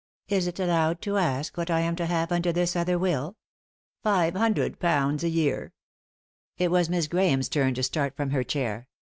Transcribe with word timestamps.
Is 0.29 0.47
it 0.47 0.57
allowed 0.59 0.99
to 1.03 1.17
ask 1.19 1.55
what 1.55 1.69
I 1.69 1.81
am 1.81 1.95
to 1.97 2.07
have 2.07 2.31
under 2.31 2.51
this 2.51 2.75
other 2.75 2.97
will?"" 2.97 3.37
Five 4.03 4.33
hundred 4.33 4.79
pounds 4.79 5.23
a 5.23 5.29
year." 5.29 5.73
It 6.57 6.71
was 6.71 6.89
Miss 6.89 7.05
Grahame's 7.07 7.49
turn 7.49 7.75
to 7.75 7.83
start 7.83 8.15
from 8.17 8.31
her 8.31 8.43
chair. 8.43 8.87